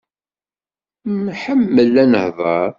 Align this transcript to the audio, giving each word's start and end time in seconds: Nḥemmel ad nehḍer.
Nḥemmel 1.25 1.95
ad 2.03 2.07
nehḍer. 2.11 2.69